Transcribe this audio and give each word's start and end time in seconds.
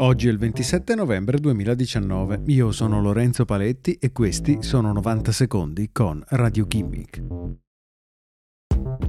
Oggi 0.00 0.28
è 0.28 0.30
il 0.30 0.38
27 0.38 0.94
novembre 0.94 1.38
2019, 1.38 2.42
io 2.46 2.70
sono 2.70 3.00
Lorenzo 3.00 3.44
Paletti 3.44 3.94
e 3.94 4.12
questi 4.12 4.62
sono 4.62 4.92
90 4.92 5.32
secondi 5.32 5.90
con 5.90 6.22
Radio 6.28 6.66
Gimmick. 6.68 7.67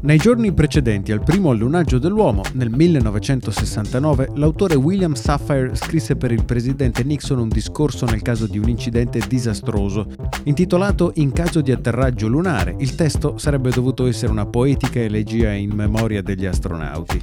Nei 0.01 0.17
giorni 0.17 0.53
precedenti 0.53 1.11
al 1.11 1.21
primo 1.21 1.49
allunaggio 1.49 1.99
dell'uomo, 1.99 2.41
nel 2.53 2.69
1969, 2.69 4.29
l'autore 4.35 4.75
William 4.75 5.13
Safire 5.13 5.75
scrisse 5.75 6.15
per 6.15 6.31
il 6.31 6.45
presidente 6.45 7.03
Nixon 7.03 7.39
un 7.39 7.49
discorso 7.49 8.05
nel 8.05 8.21
caso 8.21 8.47
di 8.47 8.57
un 8.57 8.69
incidente 8.69 9.21
disastroso. 9.27 10.07
Intitolato 10.45 11.11
In 11.15 11.33
caso 11.33 11.59
di 11.59 11.73
atterraggio 11.73 12.27
lunare, 12.27 12.75
il 12.79 12.95
testo 12.95 13.37
sarebbe 13.37 13.71
dovuto 13.71 14.07
essere 14.07 14.31
una 14.31 14.45
poetica 14.45 15.01
elegia 15.01 15.51
in 15.51 15.71
memoria 15.73 16.21
degli 16.21 16.45
astronauti. 16.45 17.21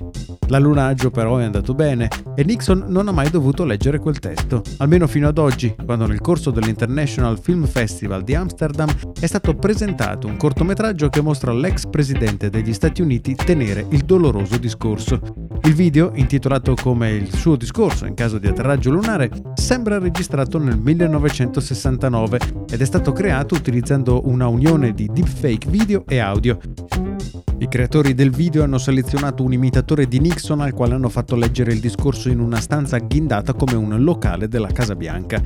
L'allunaggio 0.48 1.10
però 1.10 1.38
è 1.38 1.44
andato 1.44 1.74
bene 1.74 2.08
e 2.36 2.44
Nixon 2.44 2.84
non 2.88 3.08
ha 3.08 3.12
mai 3.12 3.30
dovuto 3.30 3.64
leggere 3.64 3.98
quel 3.98 4.18
testo, 4.18 4.62
almeno 4.76 5.06
fino 5.06 5.28
ad 5.28 5.38
oggi, 5.38 5.74
quando 5.84 6.06
nel 6.06 6.20
corso 6.20 6.50
dell'International 6.50 7.40
Film 7.40 7.66
Festival 7.66 8.22
di 8.22 8.34
Amsterdam 8.34 8.88
è 9.18 9.26
stato 9.26 9.54
presentato 9.54 10.26
un 10.26 10.36
cortometraggio 10.36 11.08
che 11.08 11.22
mostra 11.22 11.52
l'ex 11.52 11.86
presidente 11.88 12.50
degli 12.50 12.65
Stati 12.72 13.02
Uniti 13.02 13.34
tenere 13.34 13.86
il 13.90 14.04
doloroso 14.04 14.56
discorso. 14.58 15.20
Il 15.62 15.74
video, 15.74 16.12
intitolato 16.14 16.74
come 16.74 17.12
il 17.12 17.32
suo 17.32 17.56
discorso 17.56 18.06
in 18.06 18.14
caso 18.14 18.38
di 18.38 18.46
atterraggio 18.46 18.90
lunare, 18.90 19.30
sembra 19.54 19.98
registrato 19.98 20.58
nel 20.58 20.78
1969 20.78 22.38
ed 22.70 22.80
è 22.80 22.84
stato 22.84 23.12
creato 23.12 23.54
utilizzando 23.54 24.22
una 24.26 24.46
unione 24.46 24.92
di 24.92 25.08
deepfake 25.12 25.68
video 25.68 26.04
e 26.06 26.18
audio. 26.18 26.58
I 27.58 27.68
creatori 27.68 28.12
del 28.12 28.30
video 28.30 28.62
hanno 28.64 28.76
selezionato 28.76 29.42
un 29.42 29.54
imitatore 29.54 30.06
di 30.06 30.20
Nixon 30.20 30.60
al 30.60 30.74
quale 30.74 30.92
hanno 30.92 31.08
fatto 31.08 31.36
leggere 31.36 31.72
il 31.72 31.80
discorso 31.80 32.28
in 32.28 32.38
una 32.38 32.60
stanza 32.60 32.98
ghindata 32.98 33.54
come 33.54 33.74
un 33.74 34.02
locale 34.02 34.46
della 34.46 34.68
Casa 34.68 34.94
Bianca. 34.94 35.42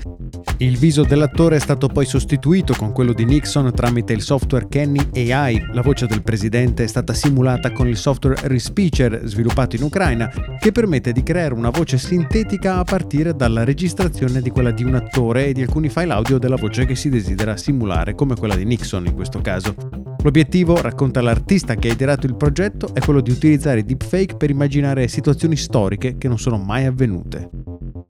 Il 0.56 0.76
viso 0.76 1.04
dell'attore 1.04 1.56
è 1.56 1.60
stato 1.60 1.86
poi 1.86 2.04
sostituito 2.04 2.74
con 2.74 2.90
quello 2.92 3.12
di 3.12 3.24
Nixon 3.24 3.72
tramite 3.72 4.12
il 4.12 4.22
software 4.22 4.66
Kenny 4.68 5.30
AI. 5.30 5.68
La 5.72 5.82
voce 5.82 6.06
del 6.06 6.22
presidente 6.22 6.82
è 6.82 6.88
stata 6.88 7.14
simulata 7.14 7.70
con 7.70 7.86
il 7.86 7.96
software 7.96 8.48
Respeecher 8.48 9.20
sviluppato 9.24 9.76
in 9.76 9.82
Ucraina, 9.82 10.28
che 10.58 10.72
permette 10.72 11.12
di 11.12 11.22
creare 11.22 11.54
una 11.54 11.70
voce 11.70 11.96
sintetica 11.96 12.78
a 12.78 12.84
partire 12.84 13.36
dalla 13.36 13.62
registrazione 13.62 14.42
di 14.42 14.50
quella 14.50 14.72
di 14.72 14.82
un 14.82 14.96
attore 14.96 15.46
e 15.46 15.52
di 15.52 15.62
alcuni 15.62 15.88
file 15.88 16.12
audio 16.12 16.38
della 16.38 16.56
voce 16.56 16.86
che 16.86 16.96
si 16.96 17.08
desidera 17.08 17.56
simulare, 17.56 18.16
come 18.16 18.34
quella 18.34 18.56
di 18.56 18.64
Nixon 18.64 19.06
in 19.06 19.14
questo 19.14 19.40
caso. 19.40 20.09
L'obiettivo, 20.22 20.80
racconta 20.80 21.22
l'artista 21.22 21.76
che 21.76 21.88
ha 21.88 21.92
ideato 21.92 22.26
il 22.26 22.36
progetto, 22.36 22.94
è 22.94 23.00
quello 23.00 23.22
di 23.22 23.30
utilizzare 23.30 23.84
deepfake 23.84 24.36
per 24.36 24.50
immaginare 24.50 25.08
situazioni 25.08 25.56
storiche 25.56 26.18
che 26.18 26.28
non 26.28 26.38
sono 26.38 26.58
mai 26.58 26.84
avvenute. 26.84 27.48